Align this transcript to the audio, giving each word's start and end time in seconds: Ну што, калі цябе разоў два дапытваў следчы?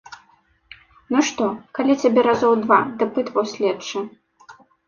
Ну 1.15 1.19
што, 1.27 1.45
калі 1.79 1.93
цябе 2.05 2.21
разоў 2.31 2.53
два 2.65 2.79
дапытваў 3.03 3.45
следчы? 3.55 3.97